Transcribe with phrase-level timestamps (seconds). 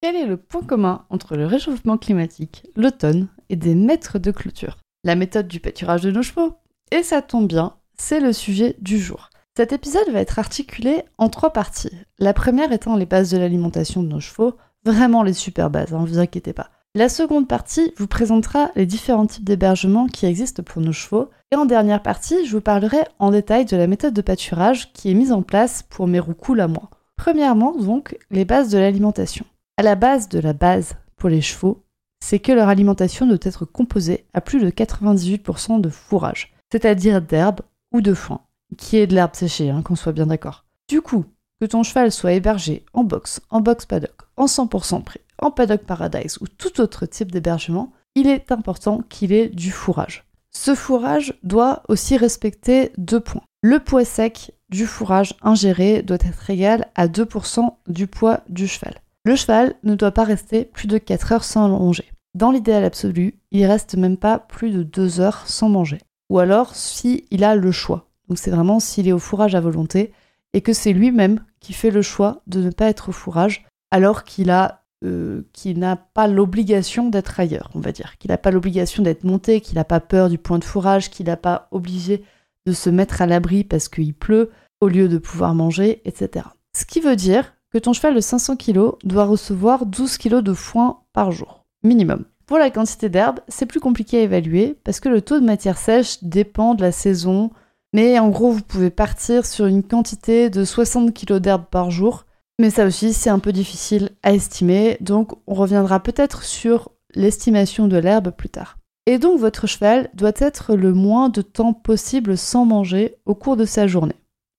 [0.00, 4.78] Quel est le point commun entre le réchauffement climatique, l'automne et des maîtres de clôture?
[5.02, 6.54] La méthode du pâturage de nos chevaux.
[6.92, 9.28] Et ça tombe bien, c'est le sujet du jour.
[9.56, 11.90] Cet épisode va être articulé en trois parties.
[12.20, 15.96] La première étant les bases de l'alimentation de nos chevaux, vraiment les super bases, ne
[15.96, 16.70] hein, vous inquiétez pas.
[16.94, 21.28] La seconde partie vous présentera les différents types d'hébergements qui existent pour nos chevaux.
[21.50, 25.10] Et en dernière partie, je vous parlerai en détail de la méthode de pâturage qui
[25.10, 26.88] est mise en place pour mes roucoules à moi.
[27.16, 29.44] Premièrement, donc, les bases de l'alimentation.
[29.78, 31.84] À la base de la base pour les chevaux,
[32.18, 37.60] c'est que leur alimentation doit être composée à plus de 98% de fourrage, c'est-à-dire d'herbe
[37.92, 38.40] ou de foin
[38.76, 40.64] qui est de l'herbe séchée, hein, qu'on soit bien d'accord.
[40.88, 41.26] Du coup,
[41.60, 45.82] que ton cheval soit hébergé en box, en box paddock, en 100% prêt, en paddock
[45.82, 50.24] paradise ou tout autre type d'hébergement, il est important qu'il ait du fourrage.
[50.50, 53.44] Ce fourrage doit aussi respecter deux points.
[53.62, 58.96] Le poids sec du fourrage ingéré doit être égal à 2% du poids du cheval.
[59.28, 62.10] Le cheval ne doit pas rester plus de 4 heures sans manger.
[62.32, 65.98] Dans l'idéal absolu, il reste même pas plus de 2 heures sans manger.
[66.30, 68.08] Ou alors si il a le choix.
[68.30, 70.14] Donc c'est vraiment s'il est au fourrage à volonté
[70.54, 74.24] et que c'est lui-même qui fait le choix de ne pas être au fourrage alors
[74.24, 75.42] qu'il a euh,
[75.76, 79.74] n'a pas l'obligation d'être ailleurs, on va dire, qu'il n'a pas l'obligation d'être monté, qu'il
[79.74, 82.24] n'a pas peur du point de fourrage, qu'il n'a pas obligé
[82.64, 84.48] de se mettre à l'abri parce qu'il pleut
[84.80, 86.46] au lieu de pouvoir manger, etc.
[86.74, 90.54] Ce qui veut dire que ton cheval de 500 kg doit recevoir 12 kg de
[90.54, 92.24] foin par jour, minimum.
[92.46, 95.76] Pour la quantité d'herbe, c'est plus compliqué à évaluer parce que le taux de matière
[95.76, 97.50] sèche dépend de la saison,
[97.92, 102.24] mais en gros, vous pouvez partir sur une quantité de 60 kg d'herbe par jour.
[102.58, 104.96] Mais ça aussi, c'est un peu difficile à estimer.
[105.00, 108.78] Donc, on reviendra peut-être sur l'estimation de l'herbe plus tard.
[109.06, 113.56] Et donc, votre cheval doit être le moins de temps possible sans manger au cours
[113.56, 114.16] de sa journée.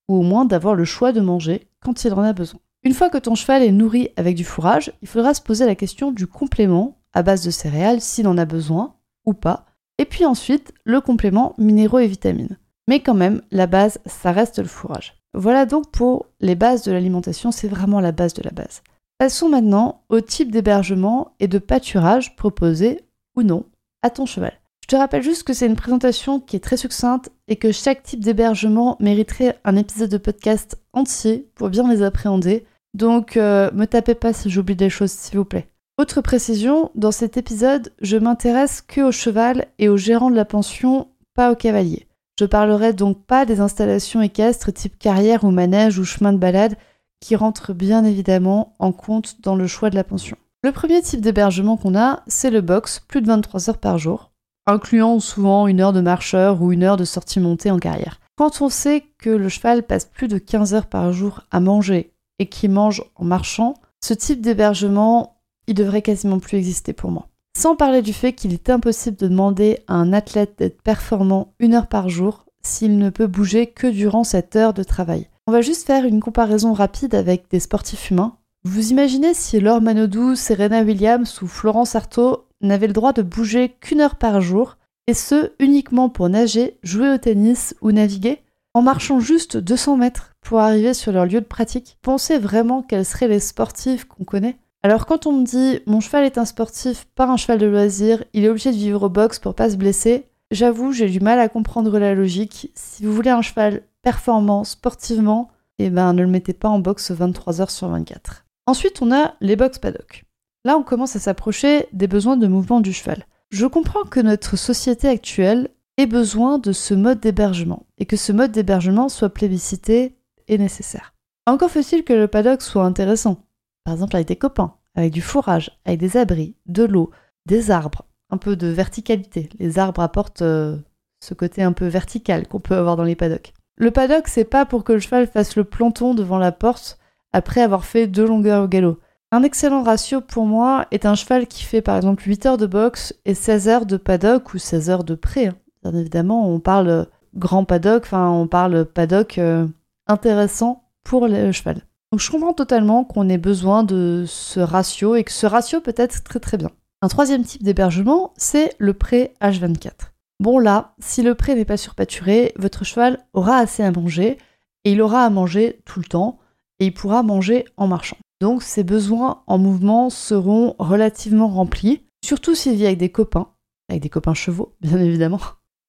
[0.08, 2.60] Ou au moins d'avoir le choix de manger quand il en a besoin.
[2.84, 5.76] Une fois que ton cheval est nourri avec du fourrage, il faudra se poser la
[5.76, 8.96] question du complément à base de céréales s'il en a besoin
[9.26, 9.66] ou pas.
[9.98, 12.58] Et puis ensuite, le complément minéraux et vitamines.
[12.88, 15.16] Mais quand même, la base, ça reste le fourrage.
[15.34, 18.82] Voilà donc pour les bases de l'alimentation, c'est vraiment la base de la base.
[19.18, 23.02] Passons maintenant au type d'hébergement et de pâturage proposé
[23.36, 23.66] ou non
[24.02, 24.54] à ton cheval.
[24.90, 28.02] Je te rappelle juste que c'est une présentation qui est très succincte et que chaque
[28.02, 32.66] type d'hébergement mériterait un épisode de podcast entier pour bien les appréhender.
[32.96, 35.68] Donc euh, me tapez pas si j'oublie des choses s'il vous plaît.
[36.00, 40.44] Autre précision, dans cet épisode, je m'intéresse que au cheval et au gérant de la
[40.44, 42.08] pension, pas au cavalier.
[42.40, 46.78] Je parlerai donc pas des installations équestres type carrière ou manège ou chemin de balade
[47.20, 50.38] qui rentrent bien évidemment en compte dans le choix de la pension.
[50.64, 54.29] Le premier type d'hébergement qu'on a, c'est le box, plus de 23 heures par jour,
[54.70, 58.20] incluant souvent une heure de marcheur ou une heure de sortie montée en carrière.
[58.38, 62.14] Quand on sait que le cheval passe plus de 15 heures par jour à manger
[62.40, 67.28] et qu'il mange en marchant, ce type d'hébergement, il devrait quasiment plus exister pour moi.
[67.58, 71.74] Sans parler du fait qu'il est impossible de demander à un athlète d'être performant une
[71.74, 75.28] heure par jour s'il ne peut bouger que durant cette heure de travail.
[75.48, 78.36] On va juste faire une comparaison rapide avec des sportifs humains.
[78.64, 83.76] Vous imaginez si Laure Manodou, Serena Williams ou Florence Artaud n'avaient le droit de bouger
[83.80, 84.78] qu'une heure par jour,
[85.08, 88.40] et ce uniquement pour nager, jouer au tennis ou naviguer,
[88.74, 93.06] en marchant juste 200 mètres pour arriver sur leur lieu de pratique Pensez vraiment quels
[93.06, 97.06] seraient les sportifs qu'on connaît alors quand on me dit mon cheval est un sportif,
[97.14, 99.76] pas un cheval de loisir, il est obligé de vivre au box pour pas se
[99.76, 102.72] blesser, j'avoue j'ai du mal à comprendre la logique.
[102.76, 105.50] Si vous voulez un cheval performant sportivement,
[105.80, 108.46] eh ben ne le mettez pas en box 23 heures sur 24.
[108.68, 110.24] Ensuite on a les box paddock.
[110.66, 113.26] Là on commence à s'approcher des besoins de mouvement du cheval.
[113.50, 118.32] Je comprends que notre société actuelle ait besoin de ce mode d'hébergement et que ce
[118.32, 120.16] mode d'hébergement soit plébiscité
[120.48, 121.14] et nécessaire.
[121.46, 123.44] Encore faut-il que le paddock soit intéressant
[123.84, 127.12] par exemple avec des copains, avec du fourrage, avec des abris, de l'eau,
[127.46, 129.50] des arbres, un peu de verticalité.
[129.58, 130.78] Les arbres apportent euh,
[131.22, 133.54] ce côté un peu vertical qu'on peut avoir dans les paddocks.
[133.78, 137.00] Le paddock, c'est pas pour que le cheval fasse le planton devant la porte
[137.32, 139.00] après avoir fait deux longueurs au galop.
[139.32, 142.66] Un excellent ratio pour moi est un cheval qui fait par exemple 8 heures de
[142.66, 145.48] boxe et 16 heures de paddock ou 16 heures de pré.
[145.48, 145.56] Hein.
[145.84, 149.68] Bien évidemment, on parle grand paddock, enfin on parle paddock euh,
[150.08, 151.84] intéressant pour le cheval.
[152.12, 155.94] Donc je comprends totalement qu'on ait besoin de ce ratio et que ce ratio peut
[155.96, 156.72] être très très bien.
[157.04, 159.92] Un troisième type d'hébergement, c'est le pré H24.
[160.40, 164.40] Bon là, si le pré n'est pas surpâturé, votre cheval aura assez à manger
[164.86, 166.40] et il aura à manger tout le temps
[166.80, 168.18] et il pourra manger en marchant.
[168.42, 173.50] Donc ses besoins en mouvement seront relativement remplis, surtout s'il vit avec des copains,
[173.90, 175.42] avec des copains chevaux bien évidemment.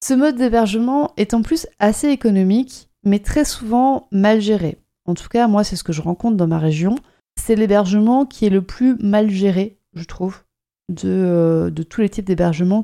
[0.03, 4.79] Ce mode d'hébergement est en plus assez économique, mais très souvent mal géré.
[5.05, 6.95] En tout cas, moi c'est ce que je rencontre dans ma région.
[7.39, 10.43] C'est l'hébergement qui est le plus mal géré, je trouve,
[10.89, 12.83] de, euh, tous les types d'hébergement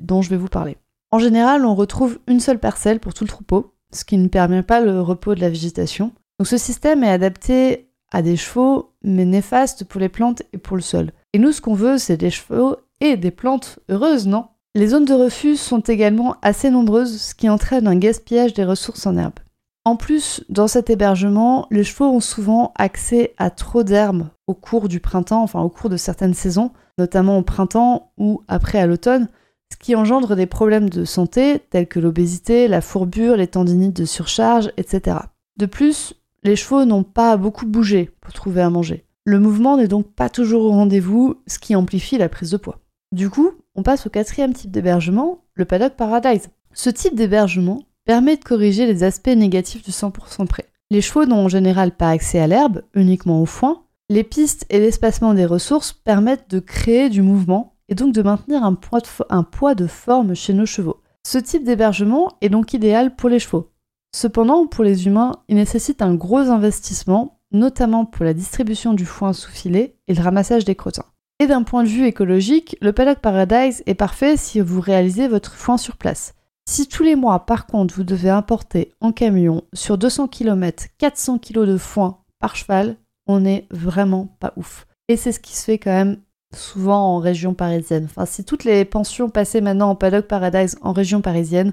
[0.00, 0.78] dont je vais vous parler.
[1.10, 4.62] En général, on retrouve une seule parcelle pour tout le troupeau, ce qui ne permet
[4.62, 6.12] pas le repos de la végétation.
[6.38, 10.76] Donc ce système est adapté à des chevaux, mais néfaste pour les plantes et pour
[10.76, 11.12] le sol.
[11.32, 14.46] Et nous, ce qu'on veut, c'est des chevaux et des plantes heureuses, non?
[14.74, 19.06] Les zones de refuge sont également assez nombreuses, ce qui entraîne un gaspillage des ressources
[19.06, 19.38] en herbe.
[19.84, 24.88] En plus, dans cet hébergement, les chevaux ont souvent accès à trop d'herbes au cours
[24.88, 29.28] du printemps, enfin au cours de certaines saisons, notamment au printemps ou après à l'automne,
[29.70, 34.04] ce qui engendre des problèmes de santé tels que l'obésité, la fourbure, les tendinites de
[34.04, 35.18] surcharge, etc.
[35.56, 36.14] De plus,
[36.44, 39.04] les chevaux n'ont pas beaucoup bougé pour trouver à manger.
[39.24, 42.80] Le mouvement n'est donc pas toujours au rendez-vous, ce qui amplifie la prise de poids.
[43.12, 46.50] Du coup, on passe au quatrième type d'hébergement, le paddock paradise.
[46.74, 50.66] Ce type d'hébergement permet de corriger les aspects négatifs du 100% prêt.
[50.90, 53.84] Les chevaux n'ont en général pas accès à l'herbe, uniquement au foin.
[54.10, 58.62] Les pistes et l'espacement des ressources permettent de créer du mouvement et donc de maintenir
[58.64, 61.00] un poids de, un poids de forme chez nos chevaux.
[61.26, 63.70] Ce type d'hébergement est donc idéal pour les chevaux.
[64.14, 69.32] Cependant, pour les humains, il nécessite un gros investissement, notamment pour la distribution du foin
[69.32, 71.06] sous filet et le ramassage des crottins.
[71.40, 75.54] Et d'un point de vue écologique, le Paddock Paradise est parfait si vous réalisez votre
[75.54, 76.34] foin sur place.
[76.64, 81.38] Si tous les mois, par contre, vous devez importer en camion sur 200 km 400
[81.38, 82.94] kg de foin par cheval,
[83.26, 84.86] on n'est vraiment pas ouf.
[85.08, 86.18] Et c'est ce qui se fait quand même
[86.54, 88.04] souvent en région parisienne.
[88.04, 91.72] Enfin, si toutes les pensions passaient maintenant en Paddock Paradise en région parisienne,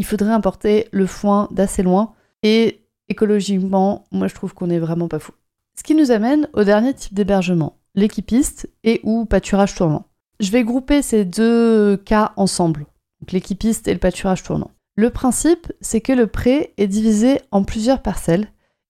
[0.00, 2.14] il faudrait importer le foin d'assez loin.
[2.42, 5.32] Et écologiquement, moi je trouve qu'on est vraiment pas fou.
[5.76, 10.06] Ce qui nous amène au dernier type d'hébergement, l'équipiste et ou pâturage tournant.
[10.40, 12.86] Je vais grouper ces deux cas ensemble,
[13.30, 14.70] l'équipiste et le pâturage tournant.
[14.96, 18.48] Le principe, c'est que le pré est divisé en plusieurs parcelles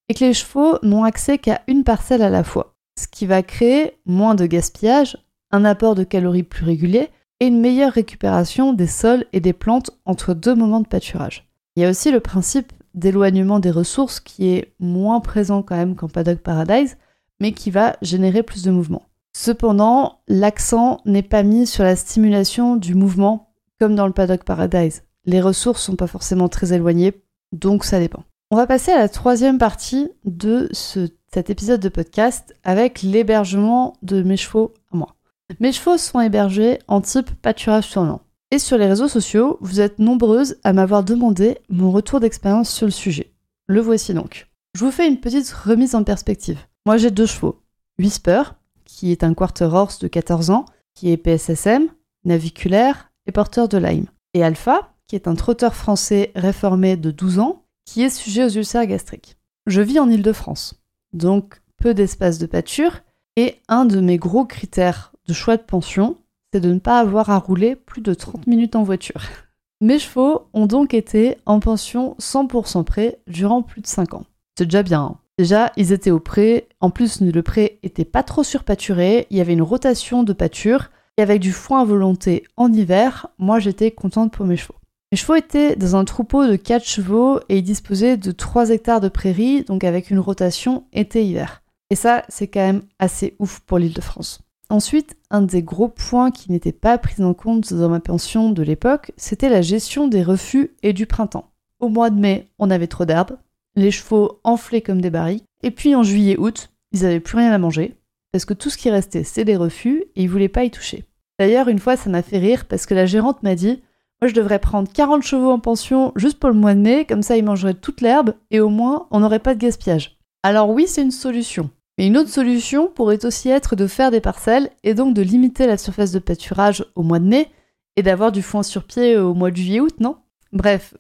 [0.09, 3.43] et que les chevaux n'ont accès qu'à une parcelle à la fois, ce qui va
[3.43, 5.17] créer moins de gaspillage,
[5.51, 7.09] un apport de calories plus régulier
[7.41, 11.49] et une meilleure récupération des sols et des plantes entre deux moments de pâturage.
[11.75, 15.97] Il y a aussi le principe d'éloignement des ressources qui est moins présent quand même
[15.97, 16.97] qu'en Paddock Paradise,
[17.41, 19.03] mais qui va générer plus de mouvement.
[19.33, 25.05] Cependant, l'accent n'est pas mis sur la stimulation du mouvement comme dans le Paddock Paradise.
[25.25, 27.15] Les ressources sont pas forcément très éloignées,
[27.53, 28.25] donc ça dépend.
[28.51, 34.23] On va passer à la troisième partie de cet épisode de podcast avec l'hébergement de
[34.23, 35.15] mes chevaux à moi.
[35.59, 38.23] Mes chevaux sont hébergés en type pâturage tournant.
[38.53, 42.87] Et sur les réseaux sociaux, vous êtes nombreuses à m'avoir demandé mon retour d'expérience sur
[42.87, 43.33] le sujet.
[43.67, 44.49] Le voici donc.
[44.77, 46.59] Je vous fais une petite remise en perspective.
[46.87, 47.61] Moi j'ai deux chevaux.
[47.99, 48.43] Whisper,
[48.85, 50.65] qui est un quarter horse de 14 ans,
[50.95, 51.89] qui est PSSM,
[52.25, 54.07] naviculaire et porteur de Lyme.
[54.35, 58.51] Et Alpha, qui est un trotteur français réformé de 12 ans, qui est sujet aux
[58.51, 59.37] ulcères gastriques.
[59.67, 60.81] Je vis en Ile-de-France,
[61.13, 63.01] donc peu d'espace de pâture,
[63.37, 66.19] et un de mes gros critères de choix de pension,
[66.53, 69.23] c'est de ne pas avoir à rouler plus de 30 minutes en voiture.
[69.81, 74.27] Mes chevaux ont donc été en pension 100% prêt durant plus de 5 ans.
[74.59, 75.01] C'est déjà bien.
[75.01, 75.19] Hein.
[75.39, 76.69] Déjà, ils étaient au pré.
[76.81, 79.27] En plus, le pré était pas trop surpâturé.
[79.31, 80.91] Il y avait une rotation de pâture.
[81.17, 84.77] Et avec du foin à volonté en hiver, moi j'étais contente pour mes chevaux.
[85.13, 89.01] Mes chevaux étaient dans un troupeau de 4 chevaux et ils disposaient de 3 hectares
[89.01, 91.63] de prairie, donc avec une rotation été-hiver.
[91.91, 94.43] Et ça, c'est quand même assez ouf pour l'île de France.
[94.71, 98.63] Ensuite, un des gros points qui n'était pas pris en compte dans ma pension de
[98.63, 101.51] l'époque, c'était la gestion des refus et du printemps.
[101.81, 103.37] Au mois de mai, on avait trop d'herbes,
[103.75, 107.59] les chevaux enflaient comme des barils, et puis en juillet-août, ils n'avaient plus rien à
[107.59, 107.97] manger,
[108.31, 111.05] parce que tout ce qui restait, c'est des refus, et ils voulaient pas y toucher.
[111.41, 113.83] D'ailleurs, une fois, ça m'a fait rire, parce que la gérante m'a dit
[114.23, 117.23] Moi, je devrais prendre 40 chevaux en pension juste pour le mois de mai, comme
[117.23, 120.17] ça, ils mangeraient toute l'herbe, et au moins, on n'aurait pas de gaspillage.
[120.45, 121.71] Alors, oui, c'est une solution.
[122.07, 125.77] Une autre solution pourrait aussi être de faire des parcelles et donc de limiter la
[125.77, 127.51] surface de pâturage au mois de mai
[127.97, 130.17] et d'avoir du foin sur pied au mois de juillet-août, non?
[130.51, 130.95] Bref,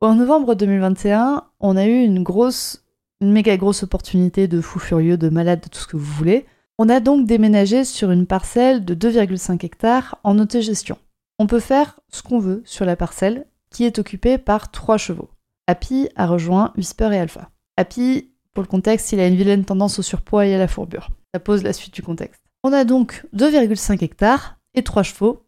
[0.00, 2.86] en novembre 2021, on a eu une grosse,
[3.20, 6.46] une méga grosse opportunité de fou furieux, de malade, de tout ce que vous voulez.
[6.78, 10.96] On a donc déménagé sur une parcelle de 2,5 hectares en autogestion.
[11.38, 15.28] On peut faire ce qu'on veut sur la parcelle qui est occupée par trois chevaux.
[15.66, 17.50] Happy a rejoint Whisper et Alpha.
[17.76, 21.10] Happy Pour le contexte, il a une vilaine tendance au surpoids et à la fourbure.
[21.34, 22.40] Ça pose la suite du contexte.
[22.62, 25.42] On a donc 2,5 hectares et 3 chevaux,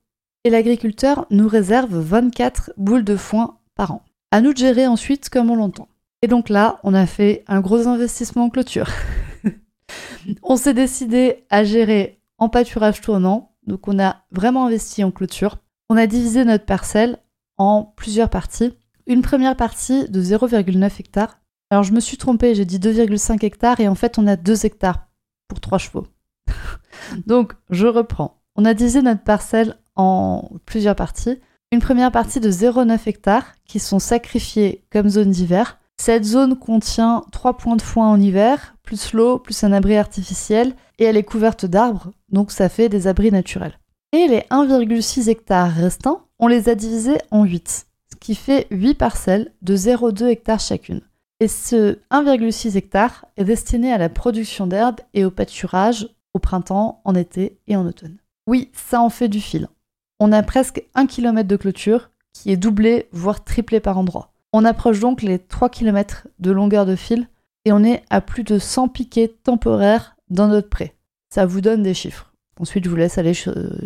[0.44, 4.02] et l'agriculteur nous réserve 24 boules de foin par an.
[4.30, 5.88] À nous de gérer ensuite comme on l'entend.
[6.20, 8.90] Et donc là, on a fait un gros investissement en clôture.
[10.42, 15.56] on s'est décidé à gérer en pâturage tournant, donc on a vraiment investi en clôture.
[15.88, 17.16] On a divisé notre parcelle
[17.56, 18.74] en plusieurs parties.
[19.06, 21.38] Une première partie de 0,9 hectares.
[21.70, 24.64] Alors je me suis trompée, j'ai dit 2,5 hectares et en fait on a 2
[24.64, 25.06] hectares
[25.48, 26.06] pour 3 chevaux.
[27.26, 28.40] donc je reprends.
[28.56, 31.38] On a divisé notre parcelle en plusieurs parties.
[31.70, 35.78] Une première partie de 0,9 hectares qui sont sacrifiés comme zone d'hiver.
[36.00, 40.74] Cette zone contient 3 points de foin en hiver, plus l'eau, plus un abri artificiel,
[40.98, 43.78] et elle est couverte d'arbres, donc ça fait des abris naturels.
[44.12, 48.94] Et les 1,6 hectares restants, on les a divisés en 8, ce qui fait 8
[48.94, 51.02] parcelles de 0,2 hectares chacune.
[51.40, 57.00] Et ce 1,6 hectare est destiné à la production d'herbes et au pâturage au printemps,
[57.04, 58.16] en été et en automne.
[58.46, 59.68] Oui, ça en fait du fil.
[60.20, 64.32] On a presque 1 km de clôture qui est doublé, voire triplé par endroits.
[64.52, 67.28] On approche donc les 3 km de longueur de fil
[67.64, 70.94] et on est à plus de 100 piquets temporaires dans notre pré.
[71.32, 72.32] Ça vous donne des chiffres.
[72.58, 73.34] Ensuite, je vous laisse aller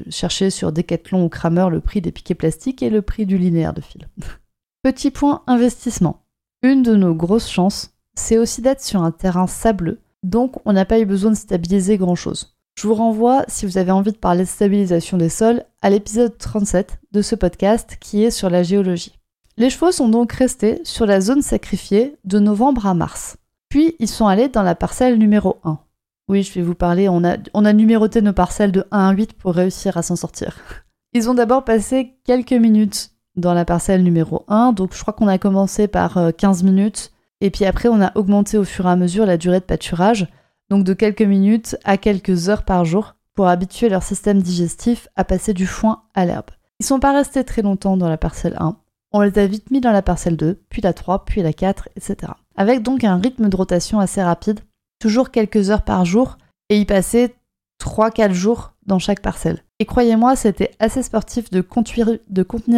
[0.09, 3.75] chercher sur Decathlon ou Kramer le prix des piquets plastiques et le prix du linéaire
[3.75, 4.09] de fil.
[4.83, 6.22] Petit point investissement.
[6.65, 10.85] Une de nos grosses chances, c'est aussi d'être sur un terrain sableux, donc on n'a
[10.85, 12.57] pas eu besoin de stabiliser grand-chose.
[12.79, 16.39] Je vous renvoie, si vous avez envie de parler de stabilisation des sols, à l'épisode
[16.39, 19.19] 37 de ce podcast qui est sur la géologie.
[19.57, 23.37] Les chevaux sont donc restés sur la zone sacrifiée de novembre à mars.
[23.69, 25.81] Puis ils sont allés dans la parcelle numéro 1.
[26.29, 29.13] Oui, je vais vous parler, on a, on a numéroté nos parcelles de 1 à
[29.13, 30.59] 8 pour réussir à s'en sortir.
[31.13, 35.29] Ils ont d'abord passé quelques minutes dans la parcelle numéro 1, donc je crois qu'on
[35.29, 38.91] a commencé par 15 euh, minutes, et puis après on a augmenté au fur et
[38.91, 40.29] à mesure la durée de pâturage,
[40.71, 45.25] donc de quelques minutes à quelques heures par jour, pour habituer leur système digestif à
[45.25, 46.51] passer du foin à l'herbe.
[46.81, 48.77] Ils sont pas restés très longtemps dans la parcelle 1,
[49.13, 51.91] on les a vite mis dans la parcelle 2, puis la 3, puis la 4,
[51.97, 52.33] etc.
[52.57, 54.61] Avec donc un rythme de rotation assez rapide,
[54.99, 56.39] toujours quelques heures par jour,
[56.71, 57.35] et y passer
[57.81, 59.63] 3-4 jours dans chaque parcelle.
[59.79, 62.19] Et croyez-moi, c'était assez sportif de, contenir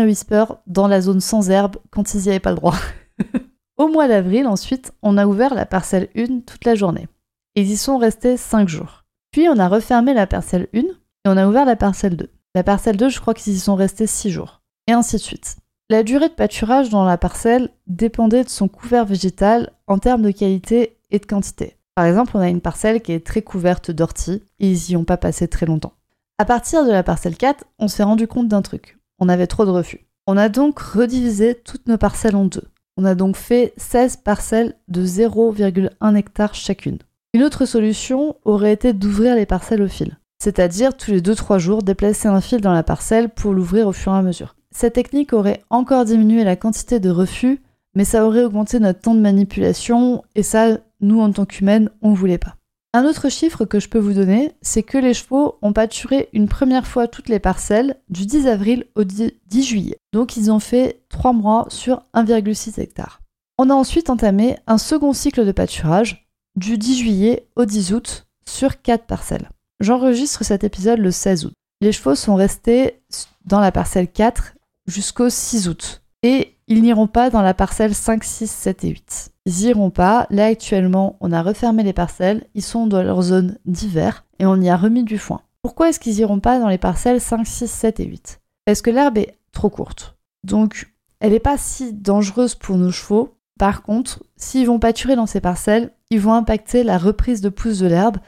[0.05, 2.77] Whisper dans la zone sans herbe quand ils n'y avaient pas le droit.
[3.77, 7.09] Au mois d'avril, ensuite, on a ouvert la parcelle 1 toute la journée.
[7.57, 9.05] Ils y sont restés 5 jours.
[9.33, 10.85] Puis on a refermé la parcelle 1 et
[11.27, 12.31] on a ouvert la parcelle 2.
[12.55, 14.63] La parcelle 2, je crois qu'ils y sont restés 6 jours.
[14.87, 15.57] Et ainsi de suite.
[15.91, 20.31] La durée de pâturage dans la parcelle dépendait de son couvert végétal en termes de
[20.31, 21.77] qualité et de quantité.
[21.95, 25.05] Par exemple, on a une parcelle qui est très couverte d'orties et ils y ont
[25.05, 25.93] pas passé très longtemps.
[26.39, 28.99] À partir de la parcelle 4, on s'est rendu compte d'un truc.
[29.21, 30.05] On avait trop de refus.
[30.27, 32.65] On a donc redivisé toutes nos parcelles en deux.
[32.97, 36.99] On a donc fait 16 parcelles de 0,1 hectare chacune.
[37.33, 41.83] Une autre solution aurait été d'ouvrir les parcelles au fil, c'est-à-dire tous les 2-3 jours
[41.83, 44.57] déplacer un fil dans la parcelle pour l'ouvrir au fur et à mesure.
[44.71, 47.61] Cette technique aurait encore diminué la quantité de refus,
[47.95, 52.11] mais ça aurait augmenté notre temps de manipulation, et ça, nous, en tant qu'humaines, on
[52.11, 52.57] ne voulait pas.
[52.97, 56.49] Un autre chiffre que je peux vous donner, c'est que les chevaux ont pâturé une
[56.49, 59.97] première fois toutes les parcelles du 10 avril au 10 juillet.
[60.13, 63.21] Donc ils ont fait 3 mois sur 1,6 hectare.
[63.59, 68.27] On a ensuite entamé un second cycle de pâturage du 10 juillet au 10 août
[68.47, 69.51] sur 4 parcelles.
[69.81, 71.53] J'enregistre cet épisode le 16 août.
[71.81, 73.03] Les chevaux sont restés
[73.45, 74.55] dans la parcelle 4
[74.87, 76.03] jusqu'au 6 août.
[76.23, 79.33] Et ils n'iront pas dans la parcelle 5, 6, 7 et 8.
[79.47, 80.27] Ils n'iront pas.
[80.31, 82.47] Là, actuellement, on a refermé les parcelles.
[82.55, 85.43] Ils sont dans leur zone d'hiver et on y a remis du foin.
[85.63, 88.91] Pourquoi est-ce qu'ils n'iront pas dans les parcelles 5, 6, 7 et 8 Parce que
[88.91, 90.17] l'herbe est trop courte.
[90.43, 93.37] Donc, elle n'est pas si dangereuse pour nos chevaux.
[93.59, 97.79] Par contre, s'ils vont pâturer dans ces parcelles, ils vont impacter la reprise de pousse
[97.79, 98.19] de l'herbe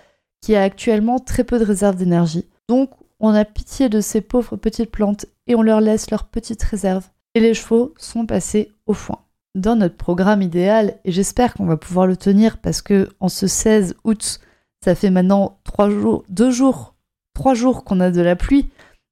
[0.41, 2.49] qui a actuellement très peu de réserve d'énergie.
[2.69, 2.91] Donc,
[3.21, 7.09] on a pitié de ces pauvres petites plantes et on leur laisse leurs petites réserves.
[7.37, 9.19] Et les chevaux sont passés au foin.
[9.55, 13.47] Dans notre programme idéal, et j'espère qu'on va pouvoir le tenir parce que en ce
[13.47, 14.41] 16 août,
[14.83, 16.95] ça fait maintenant trois jours, deux jours,
[17.35, 18.71] trois jours qu'on a de la pluie.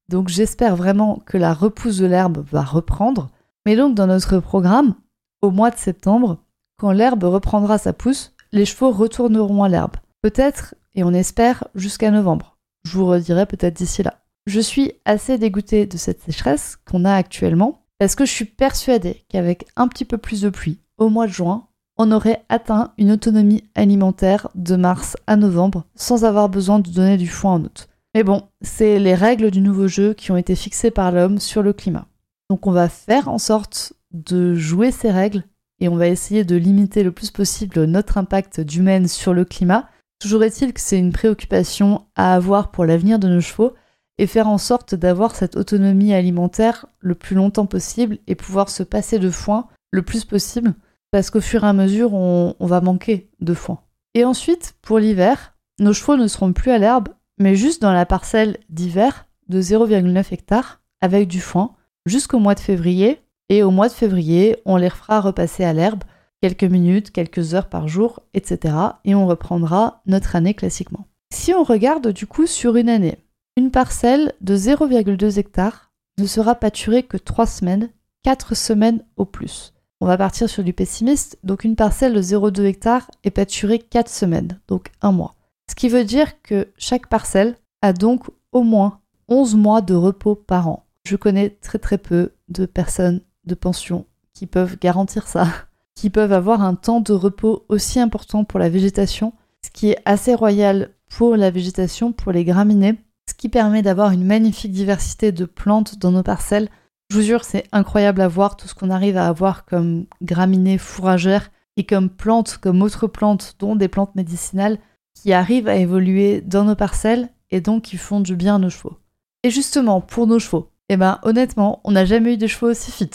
[0.08, 3.28] Donc j'espère vraiment que la repousse de l'herbe va reprendre.
[3.66, 4.94] Mais donc dans notre programme,
[5.42, 6.38] au mois de septembre,
[6.78, 9.96] quand l'herbe reprendra sa pousse, les chevaux retourneront à l'herbe.
[10.22, 12.56] Peut-être, et on espère, jusqu'à novembre.
[12.86, 14.14] Je vous redirai peut-être d'ici là.
[14.46, 19.24] Je suis assez dégoûtée de cette sécheresse qu'on a actuellement parce que je suis persuadée
[19.30, 23.10] qu'avec un petit peu plus de pluie au mois de juin, on aurait atteint une
[23.10, 27.88] autonomie alimentaire de mars à novembre sans avoir besoin de donner du foin en août?
[28.14, 31.62] Mais bon, c'est les règles du nouveau jeu qui ont été fixées par l'homme sur
[31.62, 32.06] le climat.
[32.50, 35.42] Donc on va faire en sorte de jouer ces règles
[35.80, 39.88] et on va essayer de limiter le plus possible notre impact d'humaine sur le climat.
[40.20, 43.72] Toujours est-il que c'est une préoccupation à avoir pour l'avenir de nos chevaux
[44.18, 48.82] et faire en sorte d'avoir cette autonomie alimentaire le plus longtemps possible et pouvoir se
[48.82, 50.74] passer de foin le plus possible
[51.14, 53.78] parce qu'au fur et à mesure on, va manquer de foin.
[54.14, 58.04] Et ensuite, pour l'hiver, nos chevaux ne seront plus à l'herbe, mais juste dans la
[58.04, 63.20] parcelle d'hiver de 0,9 hectares avec du foin jusqu'au mois de février.
[63.48, 66.02] Et au mois de février, on les refera repasser à l'herbe
[66.40, 68.74] quelques minutes, quelques heures par jour, etc.
[69.04, 71.06] Et on reprendra notre année classiquement.
[71.32, 73.18] Si on regarde du coup sur une année,
[73.56, 77.90] une parcelle de 0,2 hectares ne sera pâturée que 3 semaines,
[78.24, 79.72] 4 semaines au plus.
[80.00, 84.08] On va partir sur du pessimiste, donc une parcelle de 0,2 hectares est pâturée 4
[84.08, 85.36] semaines, donc un mois.
[85.70, 90.34] Ce qui veut dire que chaque parcelle a donc au moins 11 mois de repos
[90.34, 90.86] par an.
[91.06, 95.46] Je connais très très peu de personnes de pension qui peuvent garantir ça,
[95.94, 99.32] qui peuvent avoir un temps de repos aussi important pour la végétation,
[99.64, 102.98] ce qui est assez royal pour la végétation, pour les graminées,
[103.34, 106.68] ce qui permet d'avoir une magnifique diversité de plantes dans nos parcelles.
[107.10, 110.78] Je vous jure, c'est incroyable à voir tout ce qu'on arrive à avoir comme graminées
[110.78, 114.78] fourragères et comme plantes, comme autres plantes, dont des plantes médicinales,
[115.14, 118.70] qui arrivent à évoluer dans nos parcelles et donc qui font du bien à nos
[118.70, 118.98] chevaux.
[119.42, 122.92] Et justement, pour nos chevaux, eh ben honnêtement, on n'a jamais eu des chevaux aussi
[122.92, 123.10] fit.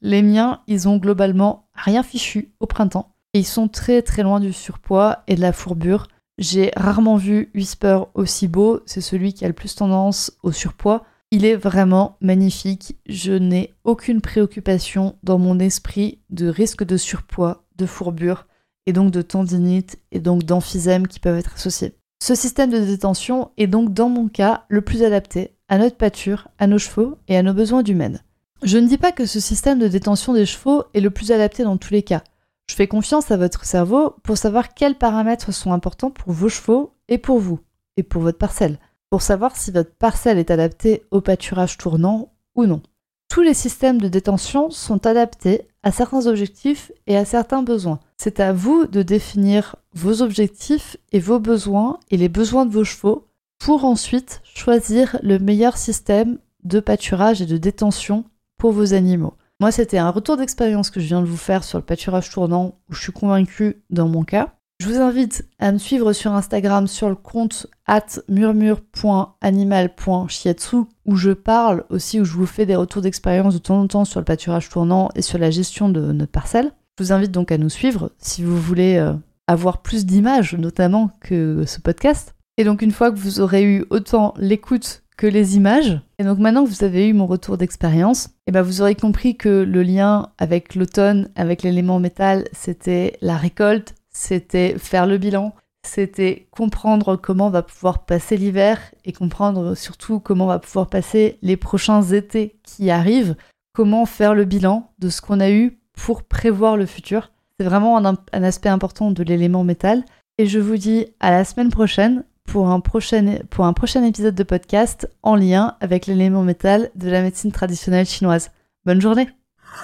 [0.00, 3.14] Les miens, ils ont globalement rien fichu au printemps.
[3.34, 6.08] Et ils sont très très loin du surpoids et de la fourbure.
[6.40, 11.04] J'ai rarement vu Whisper aussi beau, c'est celui qui a le plus tendance au surpoids.
[11.30, 12.96] Il est vraiment magnifique.
[13.06, 18.46] Je n'ai aucune préoccupation dans mon esprit de risque de surpoids, de fourbure,
[18.86, 21.92] et donc de tendinite et donc d'emphysème qui peuvent être associés.
[22.22, 26.48] Ce système de détention est donc dans mon cas le plus adapté à notre pâture,
[26.58, 28.22] à nos chevaux et à nos besoins d'humaines.
[28.62, 31.64] Je ne dis pas que ce système de détention des chevaux est le plus adapté
[31.64, 32.24] dans tous les cas.
[32.70, 36.92] Je fais confiance à votre cerveau pour savoir quels paramètres sont importants pour vos chevaux
[37.08, 37.58] et pour vous,
[37.96, 38.78] et pour votre parcelle,
[39.10, 42.80] pour savoir si votre parcelle est adaptée au pâturage tournant ou non.
[43.28, 47.98] Tous les systèmes de détention sont adaptés à certains objectifs et à certains besoins.
[48.18, 52.84] C'est à vous de définir vos objectifs et vos besoins et les besoins de vos
[52.84, 53.26] chevaux
[53.58, 58.26] pour ensuite choisir le meilleur système de pâturage et de détention
[58.58, 59.34] pour vos animaux.
[59.60, 62.78] Moi, c'était un retour d'expérience que je viens de vous faire sur le pâturage tournant
[62.88, 64.54] où je suis convaincue dans mon cas.
[64.80, 71.32] Je vous invite à me suivre sur Instagram sur le compte at murmure.animal.shiatsu où je
[71.32, 74.24] parle aussi, où je vous fais des retours d'expérience de temps en temps sur le
[74.24, 76.72] pâturage tournant et sur la gestion de notre parcelle.
[76.98, 79.12] Je vous invite donc à nous suivre si vous voulez euh,
[79.46, 82.34] avoir plus d'images notamment que ce podcast.
[82.56, 86.38] Et donc une fois que vous aurez eu autant l'écoute que les images, et donc
[86.38, 89.82] maintenant que vous avez eu mon retour d'expérience, eh ben vous aurez compris que le
[89.82, 95.54] lien avec l'automne, avec l'élément métal, c'était la récolte, c'était faire le bilan,
[95.86, 100.86] c'était comprendre comment on va pouvoir passer l'hiver et comprendre surtout comment on va pouvoir
[100.86, 103.36] passer les prochains étés qui arrivent,
[103.74, 107.30] comment faire le bilan de ce qu'on a eu pour prévoir le futur.
[107.58, 110.02] C'est vraiment un aspect important de l'élément métal.
[110.38, 114.34] Et je vous dis à la semaine prochaine pour un, prochain, pour un prochain épisode
[114.34, 118.50] de podcast en lien avec l'élément métal de la médecine traditionnelle chinoise.
[118.84, 119.28] Bonne journée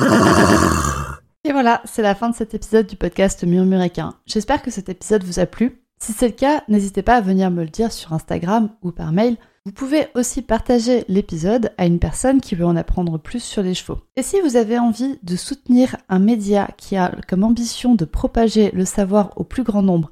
[1.45, 4.15] Et voilà, c'est la fin de cet épisode du podcast Murmuréquin.
[4.25, 5.81] J'espère que cet épisode vous a plu.
[6.01, 9.13] Si c'est le cas, n'hésitez pas à venir me le dire sur Instagram ou par
[9.13, 9.37] mail.
[9.65, 13.75] Vous pouvez aussi partager l'épisode à une personne qui veut en apprendre plus sur les
[13.75, 13.99] chevaux.
[14.17, 18.71] Et si vous avez envie de soutenir un média qui a comme ambition de propager
[18.71, 20.11] le savoir au plus grand nombre